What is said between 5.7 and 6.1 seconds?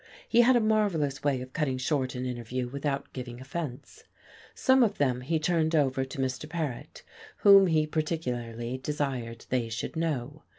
over